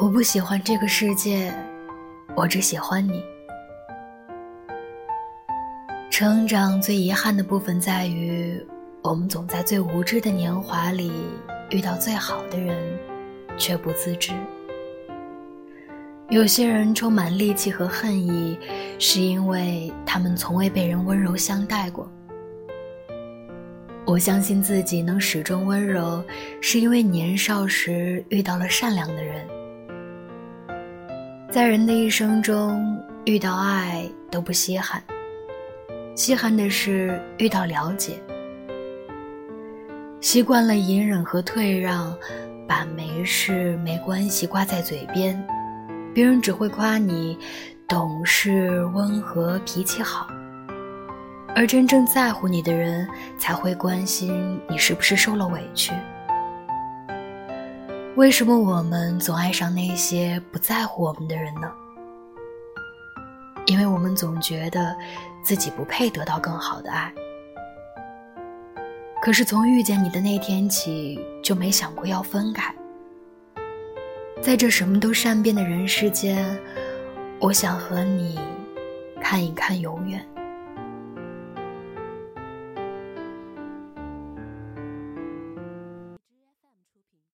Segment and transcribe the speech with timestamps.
[0.00, 1.52] 我不喜欢这个世界，
[2.34, 3.22] 我只喜欢你。
[6.10, 8.58] 成长最遗憾的部分在于，
[9.02, 11.12] 我们总在最无知的年华里
[11.68, 12.98] 遇到最好的人，
[13.58, 14.32] 却不自知。
[16.30, 18.58] 有些人充满戾气和恨意，
[18.98, 22.10] 是因为他们从未被人温柔相待过。
[24.06, 26.24] 我相信自己能始终温柔，
[26.62, 29.46] 是因为年少时遇到了善良的人。
[31.50, 35.02] 在人的一生中，遇到爱都不稀罕，
[36.14, 38.22] 稀罕的是遇到了解。
[40.20, 42.16] 习惯了隐忍和退让，
[42.68, 45.44] 把没事没关系挂在嘴边，
[46.14, 47.36] 别人只会夸你
[47.88, 50.28] 懂事、温和、脾气好。
[51.56, 55.92] 而真正在乎你的人，才会关心你是不是受了委屈。
[58.16, 61.70] 为什么我们总爱上那些不在乎我们的人呢？
[63.66, 64.96] 因为我们总觉得
[65.44, 67.12] 自己不配得到更好的爱。
[69.22, 72.74] 可是从遇见你的那天起，就没想过要分开。
[74.42, 76.58] 在这什么都善变的人世间，
[77.38, 78.40] 我想和你
[79.20, 80.26] 看一看永远。